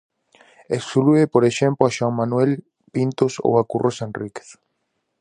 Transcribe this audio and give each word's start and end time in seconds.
Exclúe 0.77 1.23
por 1.33 1.43
exemplo 1.51 1.83
a 1.85 1.93
Xoán 1.95 2.15
Manuel 2.19 2.51
Pintos 2.93 3.33
ou 3.47 3.51
a 3.61 3.63
Curros 3.71 3.97
Enríquez. 4.07 4.49